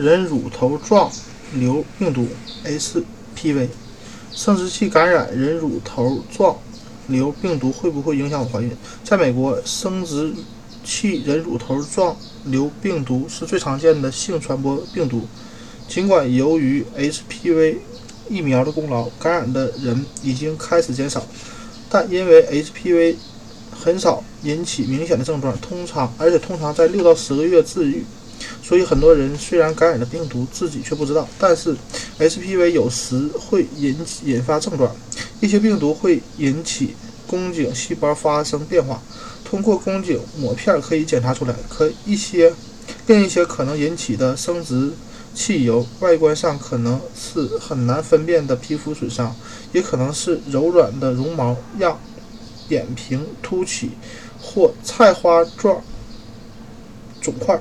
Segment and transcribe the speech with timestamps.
[0.00, 1.12] 人乳头状
[1.52, 2.26] 瘤病毒
[2.64, 3.68] （HPV）。
[4.32, 6.56] 生殖器感染人乳头状
[7.08, 8.70] 瘤病毒会不会影响我怀孕？
[9.04, 10.32] 在美国，生殖
[10.82, 12.16] 器人乳头状
[12.46, 15.26] 瘤病毒是最常见的性传播病毒。
[15.86, 17.76] 尽管由于 HPV
[18.30, 21.22] 疫苗的功劳，感染的人已经开始减少，
[21.90, 23.16] 但因为 HPV
[23.70, 28.02] 很少引起明显的症状，通常而且通常在六到十个月治愈，
[28.62, 31.28] 所以很多人虽然感染了病毒，自己却不知道。
[31.38, 31.76] 但是
[32.18, 34.94] HPV 有时会引引发症状，
[35.40, 36.94] 一些病毒会引起
[37.26, 39.02] 宫颈细胞发生变化，
[39.44, 41.54] 通过宫颈抹片可以检查出来。
[41.68, 42.52] 可一些
[43.06, 44.92] 另一些可能引起的生殖
[45.34, 49.34] 器疣，外观上可能是很难分辨的皮肤损伤，
[49.72, 51.98] 也可能是柔软的绒毛样
[52.68, 53.90] 扁平凸起
[54.40, 55.82] 或菜花状
[57.20, 57.60] 肿块，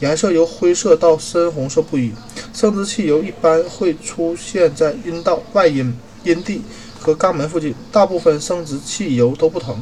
[0.00, 2.10] 颜色由灰色到深红色不一。
[2.52, 5.94] 生殖器油一般会出现在阴道外阴、
[6.24, 6.62] 阴蒂
[6.98, 9.80] 和肛门附近，大部分生殖器油都不疼，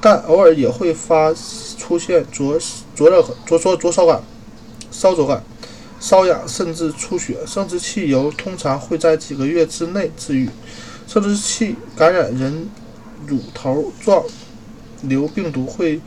[0.00, 1.32] 但偶尔也会发
[1.78, 2.58] 出现灼
[2.94, 4.22] 灼热、灼灼灼烧感、
[4.90, 5.42] 烧灼感。
[6.00, 10.50] 瘙痒甚至出血，生殖器油通常会在几个月之内治愈。
[11.06, 12.68] 生殖器感染人
[13.24, 14.24] 乳头状
[15.02, 16.00] 瘤病毒会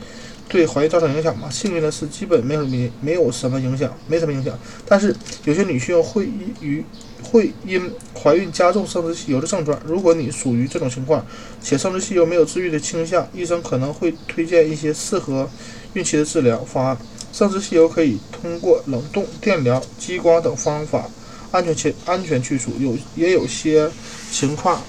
[0.48, 1.50] 对怀孕造成影响吗？
[1.50, 4.56] 幸运的是，基本没有没没有什么影响，没什么影响。
[4.86, 6.28] 但是有些女性会
[6.60, 6.84] 因
[7.22, 9.76] 会因怀孕加重生殖器疣的症状。
[9.84, 11.26] 如果你属于这种情况，
[11.60, 15.50] 且生殖器疣没有治愈的倾向，医生可能会推荐一些适合
[15.94, 16.96] 孕期的治疗方案。
[17.32, 21.10] 生殖器疣可以通过冷冻、电疗、激光等方法
[21.50, 23.90] 安全切安全去除，有也有些
[24.30, 24.80] 情况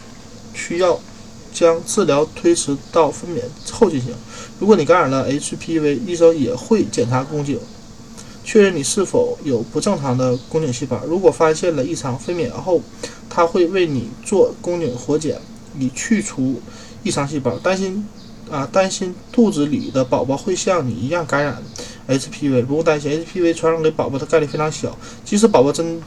[0.53, 0.99] 需要
[1.58, 3.41] 将治疗推迟到分娩
[3.72, 4.13] 后进行。
[4.59, 7.59] 如果你感染了 HPV，医生也会检查宫颈，
[8.44, 11.03] 确认你是否有不正常的宫颈细胞。
[11.08, 12.80] 如果发现了异常，分娩后
[13.27, 15.41] 他会为你做宫颈活检，
[15.80, 16.61] 以去除
[17.02, 17.58] 异常细胞。
[17.58, 18.08] 担心
[18.52, 21.64] 啊，担心肚子里的宝宝会像你一样感染。
[22.08, 24.95] HPV 不用担心，HPV 传染给宝宝的概率非常小。
[25.26, 25.99] 即使宝宝真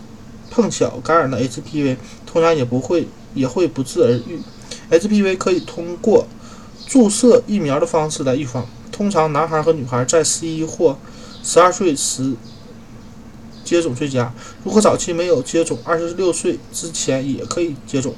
[0.48, 4.38] 碰巧感染了 HPV，通常也不会也会不治而愈。
[4.90, 6.26] HPV 可以通过
[6.86, 8.66] 注射疫苗的方式来预防。
[8.90, 10.98] 通常男孩和女孩在十一或
[11.42, 12.34] 十二岁时
[13.64, 14.32] 接种最佳。
[14.64, 18.14] 如果早期没有接种，二十六岁之前也可以接种。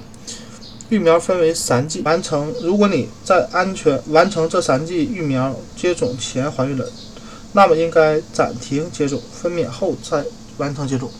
[0.88, 2.52] 疫苗分为三剂，完成。
[2.62, 6.88] 如果你在安全完成这三剂疫苗接种前怀孕了。
[7.54, 10.24] 那么应该暂停接种，分娩后再
[10.56, 11.10] 完成接种。